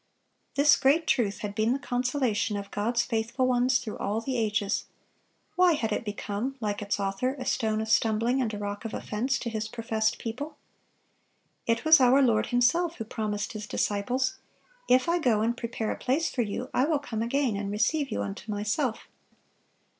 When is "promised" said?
13.05-13.53